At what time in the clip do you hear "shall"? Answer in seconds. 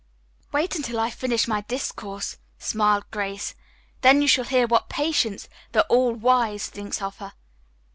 4.27-4.45